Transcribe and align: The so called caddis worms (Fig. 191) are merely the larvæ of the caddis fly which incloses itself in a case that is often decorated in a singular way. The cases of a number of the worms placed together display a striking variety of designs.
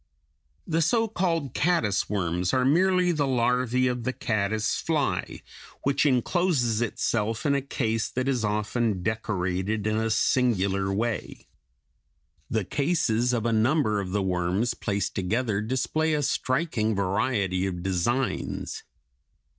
The 0.65 0.81
so 0.81 1.07
called 1.07 1.53
caddis 1.53 2.09
worms 2.09 2.49
(Fig. 2.49 2.57
191) 2.57 2.59
are 2.59 2.65
merely 3.05 3.11
the 3.11 3.27
larvæ 3.27 3.91
of 3.91 4.03
the 4.03 4.13
caddis 4.13 4.77
fly 4.81 5.43
which 5.83 6.07
incloses 6.07 6.81
itself 6.81 7.45
in 7.45 7.53
a 7.53 7.61
case 7.61 8.09
that 8.09 8.27
is 8.27 8.43
often 8.43 9.03
decorated 9.03 9.85
in 9.85 9.97
a 9.97 10.09
singular 10.09 10.91
way. 10.91 11.45
The 12.49 12.65
cases 12.65 13.31
of 13.31 13.45
a 13.45 13.53
number 13.53 14.01
of 14.01 14.09
the 14.11 14.23
worms 14.23 14.73
placed 14.73 15.13
together 15.13 15.61
display 15.61 16.15
a 16.15 16.23
striking 16.23 16.95
variety 16.95 17.67
of 17.67 17.83
designs. 17.83 18.81